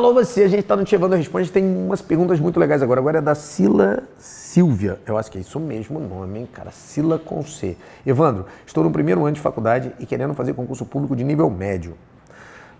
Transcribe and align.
Alô 0.00 0.14
você, 0.14 0.44
a 0.44 0.48
gente 0.48 0.60
está 0.60 0.74
no 0.74 0.82
Tievando 0.82 1.14
Responde, 1.14 1.52
tem 1.52 1.62
umas 1.62 2.00
perguntas 2.00 2.40
muito 2.40 2.58
legais 2.58 2.82
agora. 2.82 3.00
Agora 3.00 3.18
é 3.18 3.20
da 3.20 3.34
Sila 3.34 4.02
Silvia, 4.16 4.98
eu 5.04 5.18
acho 5.18 5.30
que 5.30 5.36
é 5.36 5.42
isso 5.42 5.60
mesmo 5.60 5.98
o 5.98 6.08
nome, 6.08 6.38
hein, 6.38 6.48
cara? 6.50 6.70
Sila 6.70 7.18
com 7.18 7.44
C. 7.44 7.76
Evandro, 8.06 8.46
estou 8.66 8.82
no 8.82 8.90
primeiro 8.90 9.26
ano 9.26 9.34
de 9.34 9.42
faculdade 9.42 9.92
e 9.98 10.06
querendo 10.06 10.32
fazer 10.32 10.54
concurso 10.54 10.86
público 10.86 11.14
de 11.14 11.22
nível 11.22 11.50
médio. 11.50 11.98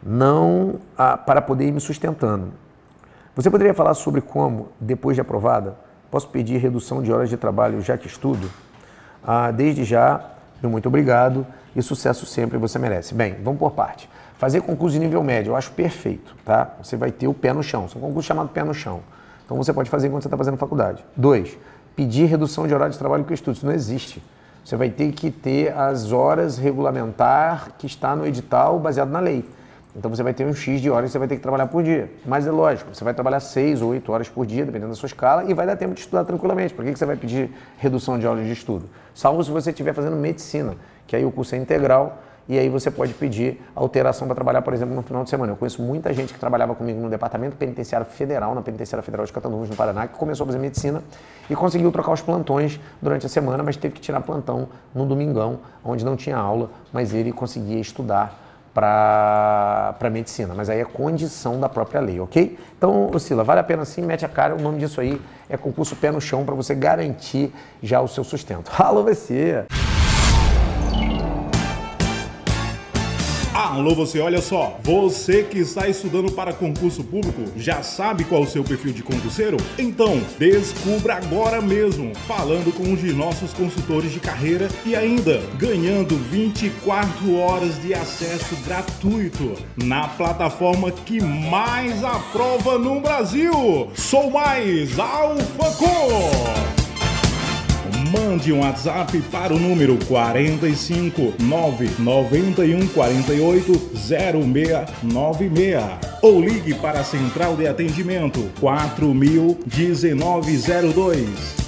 Não 0.02 0.76
ah, 0.96 1.14
para 1.14 1.42
poder 1.42 1.66
ir 1.66 1.72
me 1.72 1.80
sustentando. 1.80 2.54
Você 3.36 3.50
poderia 3.50 3.74
falar 3.74 3.92
sobre 3.92 4.22
como, 4.22 4.68
depois 4.80 5.14
de 5.14 5.20
aprovada, 5.20 5.76
posso 6.10 6.26
pedir 6.26 6.56
redução 6.56 7.02
de 7.02 7.12
horas 7.12 7.28
de 7.28 7.36
trabalho 7.36 7.82
já 7.82 7.98
que 7.98 8.06
estudo? 8.06 8.50
Ah, 9.22 9.50
desde 9.50 9.84
já, 9.84 10.24
muito 10.62 10.88
obrigado 10.88 11.46
e 11.74 11.82
sucesso 11.82 12.26
sempre 12.26 12.58
você 12.58 12.78
merece. 12.78 13.14
Bem, 13.14 13.36
vamos 13.42 13.58
por 13.58 13.72
parte. 13.72 14.08
Fazer 14.38 14.62
concurso 14.62 14.98
de 14.98 15.04
nível 15.04 15.22
médio, 15.22 15.50
eu 15.50 15.56
acho 15.56 15.70
perfeito, 15.72 16.34
tá? 16.44 16.74
Você 16.82 16.96
vai 16.96 17.12
ter 17.12 17.28
o 17.28 17.34
pé 17.34 17.52
no 17.52 17.62
chão. 17.62 17.88
São 17.88 18.00
concursos 18.00 18.26
chamados 18.26 18.52
pé 18.52 18.64
no 18.64 18.72
chão. 18.72 19.00
Então 19.44 19.56
você 19.56 19.72
pode 19.72 19.90
fazer 19.90 20.08
enquanto 20.08 20.22
você 20.22 20.28
está 20.28 20.36
fazendo 20.36 20.56
faculdade. 20.56 21.04
Dois, 21.16 21.58
pedir 21.94 22.24
redução 22.26 22.66
de 22.66 22.74
horário 22.74 22.92
de 22.92 22.98
trabalho 22.98 23.24
com 23.24 23.34
estudo. 23.34 23.56
Isso 23.56 23.66
não 23.66 23.72
existe. 23.72 24.22
Você 24.64 24.76
vai 24.76 24.90
ter 24.90 25.12
que 25.12 25.30
ter 25.30 25.72
as 25.72 26.12
horas 26.12 26.56
regulamentar 26.56 27.72
que 27.78 27.86
está 27.86 28.14
no 28.14 28.26
edital 28.26 28.78
baseado 28.78 29.10
na 29.10 29.20
lei. 29.20 29.44
Então 29.94 30.10
você 30.10 30.22
vai 30.22 30.32
ter 30.32 30.46
um 30.46 30.54
X 30.54 30.80
de 30.80 30.90
horas 30.90 31.06
que 31.06 31.12
você 31.12 31.18
vai 31.18 31.28
ter 31.28 31.36
que 31.36 31.42
trabalhar 31.42 31.66
por 31.66 31.82
dia. 31.82 32.10
Mas 32.24 32.46
é 32.46 32.50
lógico, 32.50 32.94
você 32.94 33.02
vai 33.02 33.12
trabalhar 33.12 33.40
6 33.40 33.82
ou 33.82 33.90
8 33.90 34.12
horas 34.12 34.28
por 34.28 34.46
dia, 34.46 34.64
dependendo 34.64 34.90
da 34.90 34.96
sua 34.96 35.06
escala, 35.06 35.44
e 35.44 35.54
vai 35.54 35.66
dar 35.66 35.76
tempo 35.76 35.94
de 35.94 36.00
estudar 36.00 36.24
tranquilamente. 36.24 36.72
Por 36.74 36.84
que 36.84 36.94
você 36.94 37.04
vai 37.04 37.16
pedir 37.16 37.50
redução 37.78 38.18
de 38.18 38.26
horas 38.26 38.44
de 38.44 38.52
estudo? 38.52 38.88
Salvo 39.14 39.42
se 39.42 39.50
você 39.50 39.70
estiver 39.70 39.92
fazendo 39.92 40.16
medicina, 40.16 40.76
que 41.06 41.16
aí 41.16 41.24
o 41.24 41.32
curso 41.32 41.54
é 41.54 41.58
integral 41.58 42.18
e 42.48 42.58
aí 42.58 42.68
você 42.68 42.90
pode 42.90 43.14
pedir 43.14 43.60
alteração 43.76 44.26
para 44.26 44.34
trabalhar, 44.34 44.62
por 44.62 44.74
exemplo, 44.74 44.92
no 44.92 45.02
final 45.02 45.22
de 45.22 45.30
semana. 45.30 45.52
Eu 45.52 45.56
conheço 45.56 45.80
muita 45.80 46.12
gente 46.12 46.32
que 46.34 46.40
trabalhava 46.40 46.74
comigo 46.74 47.00
no 47.00 47.08
Departamento 47.08 47.54
Penitenciário 47.56 48.04
Federal, 48.04 48.54
na 48.56 48.60
Penitenciária 48.60 49.04
Federal 49.04 49.24
de 49.24 49.32
Catanduvas, 49.32 49.70
no 49.70 49.76
Paraná, 49.76 50.08
que 50.08 50.18
começou 50.18 50.42
a 50.42 50.46
fazer 50.48 50.58
medicina 50.58 51.00
e 51.48 51.54
conseguiu 51.54 51.92
trocar 51.92 52.12
os 52.12 52.20
plantões 52.20 52.80
durante 53.00 53.24
a 53.24 53.28
semana, 53.28 53.62
mas 53.62 53.76
teve 53.76 53.94
que 53.94 54.00
tirar 54.00 54.20
plantão 54.22 54.68
no 54.92 55.06
domingão, 55.06 55.60
onde 55.84 56.04
não 56.04 56.16
tinha 56.16 56.36
aula, 56.36 56.70
mas 56.92 57.14
ele 57.14 57.30
conseguia 57.30 57.78
estudar 57.78 58.49
para 58.74 60.10
medicina, 60.12 60.54
mas 60.54 60.70
aí 60.70 60.80
é 60.80 60.84
condição 60.84 61.58
da 61.58 61.68
própria 61.68 62.00
lei, 62.00 62.20
ok? 62.20 62.58
Então, 62.76 63.10
Sila, 63.18 63.42
vale 63.42 63.60
a 63.60 63.64
pena 63.64 63.84
sim, 63.84 64.02
mete 64.02 64.24
a 64.24 64.28
cara, 64.28 64.54
o 64.54 64.60
nome 64.60 64.78
disso 64.78 65.00
aí 65.00 65.20
é 65.48 65.56
concurso 65.56 65.96
pé 65.96 66.10
no 66.10 66.20
chão 66.20 66.44
para 66.44 66.54
você 66.54 66.74
garantir 66.74 67.52
já 67.82 68.00
o 68.00 68.08
seu 68.08 68.24
sustento. 68.24 68.70
Alô, 68.78 69.02
você! 69.02 69.66
Alô, 73.60 73.94
você, 73.94 74.18
olha 74.20 74.40
só. 74.40 74.78
Você 74.82 75.42
que 75.42 75.58
está 75.58 75.86
estudando 75.86 76.32
para 76.32 76.50
concurso 76.50 77.04
público, 77.04 77.42
já 77.56 77.82
sabe 77.82 78.24
qual 78.24 78.40
é 78.40 78.44
o 78.46 78.48
seu 78.48 78.64
perfil 78.64 78.90
de 78.90 79.02
concurseiro? 79.02 79.58
Então, 79.78 80.18
descubra 80.38 81.16
agora 81.16 81.60
mesmo, 81.60 82.14
falando 82.26 82.74
com 82.74 82.84
um 82.84 82.96
de 82.96 83.12
nossos 83.12 83.52
consultores 83.52 84.12
de 84.12 84.18
carreira 84.18 84.66
e 84.86 84.96
ainda 84.96 85.42
ganhando 85.58 86.16
24 86.16 87.36
horas 87.36 87.80
de 87.82 87.92
acesso 87.92 88.56
gratuito 88.64 89.52
na 89.76 90.08
plataforma 90.08 90.90
que 90.90 91.22
mais 91.22 92.02
aprova 92.02 92.78
no 92.78 92.98
Brasil. 92.98 93.90
Sou 93.94 94.30
mais 94.30 94.98
AlphaCo! 94.98 96.79
Mande 98.10 98.52
um 98.52 98.60
WhatsApp 98.60 99.20
para 99.30 99.54
o 99.54 99.58
número 99.58 99.96
45 100.06 101.34
991 101.38 102.88
48 102.88 103.90
0696 103.94 105.84
ou 106.22 106.40
ligue 106.40 106.74
para 106.74 107.00
a 107.00 107.04
central 107.04 107.56
de 107.56 107.66
atendimento 107.66 108.50
4000 108.60 109.58
1902. 109.66 111.59